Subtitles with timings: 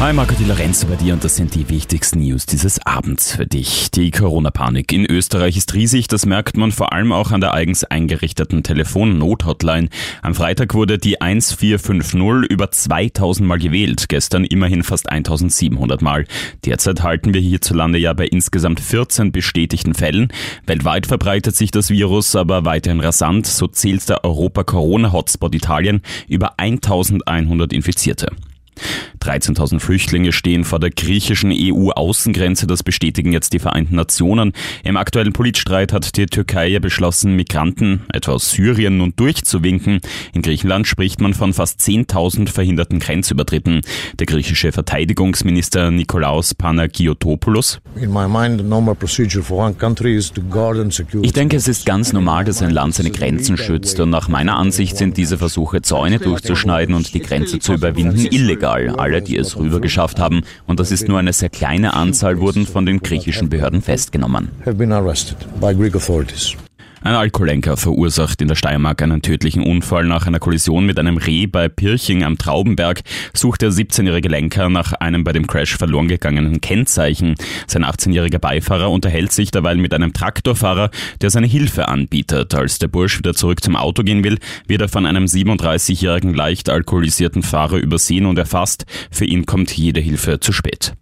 [0.00, 3.46] Hi, Marco Di Lorenzo bei dir und das sind die wichtigsten News dieses Abends für
[3.46, 3.90] dich.
[3.92, 7.84] Die Corona-Panik in Österreich ist riesig, das merkt man vor allem auch an der eigens
[7.84, 9.88] eingerichteten Telefon-Not-Hotline.
[10.20, 16.26] Am Freitag wurde die 1450 über 2000 Mal gewählt, gestern immerhin fast 1700 Mal.
[16.66, 20.28] Derzeit halten wir hierzulande ja bei insgesamt 14 bestätigten Fällen.
[20.66, 27.72] Weltweit verbreitet sich das Virus aber weiterhin rasant, so zählt der Europa-Corona-Hotspot Italien über 1100
[27.72, 28.32] Infizierte.
[29.24, 32.66] 13.000 Flüchtlinge stehen vor der griechischen EU-Außengrenze.
[32.66, 34.52] Das bestätigen jetzt die Vereinten Nationen.
[34.84, 40.00] Im aktuellen Politstreit hat die Türkei ja beschlossen, Migranten etwa aus Syrien nun durchzuwinken.
[40.34, 43.80] In Griechenland spricht man von fast 10.000 verhinderten Grenzübertritten.
[44.18, 47.80] Der griechische Verteidigungsminister Nikolaos Panagiotopoulos.
[51.22, 54.56] Ich denke, es ist ganz normal, dass ein Land seine Grenzen schützt und nach meiner
[54.56, 58.90] Ansicht sind diese Versuche, Zäune durchzuschneiden und die Grenze zu überwinden, illegal.
[58.90, 62.66] Alle, die es rüber geschafft haben, und das ist nur eine sehr kleine Anzahl, wurden
[62.66, 64.48] von den griechischen Behörden festgenommen.
[67.04, 71.46] Ein Alkoholenker verursacht in der Steiermark einen tödlichen Unfall nach einer Kollision mit einem Reh
[71.46, 73.02] bei Pirching am Traubenberg,
[73.34, 77.34] sucht der 17-jährige Lenker nach einem bei dem Crash verloren gegangenen Kennzeichen.
[77.66, 80.88] Sein 18-jähriger Beifahrer unterhält sich derweil mit einem Traktorfahrer,
[81.20, 82.54] der seine Hilfe anbietet.
[82.54, 86.70] Als der Bursch wieder zurück zum Auto gehen will, wird er von einem 37-jährigen leicht
[86.70, 88.86] alkoholisierten Fahrer übersehen und erfasst.
[89.10, 90.94] Für ihn kommt jede Hilfe zu spät.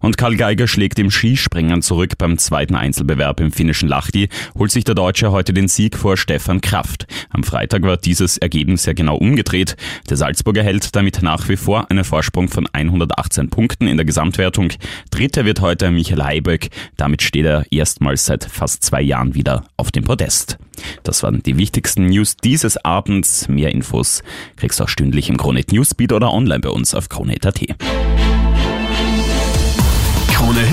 [0.00, 4.84] Und Karl Geiger schlägt im Skispringen zurück beim zweiten Einzelbewerb im finnischen Lahti, holt sich
[4.84, 7.06] der Deutsche heute den Sieg vor Stefan Kraft.
[7.30, 9.76] Am Freitag war dieses Ergebnis ja genau umgedreht.
[10.08, 14.72] Der Salzburger hält damit nach wie vor einen Vorsprung von 118 Punkten in der Gesamtwertung.
[15.10, 16.70] Dritter wird heute Michael Heiböck.
[16.96, 20.58] Damit steht er erstmals seit fast zwei Jahren wieder auf dem Podest.
[21.02, 23.48] Das waren die wichtigsten News dieses Abends.
[23.48, 24.22] Mehr Infos
[24.56, 27.60] kriegst du auch stündlich im Kronet Newsbeat oder online bei uns auf kronet.at.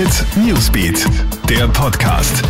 [0.08, 1.06] Hit Newsbeat,
[1.50, 2.42] der Podcast.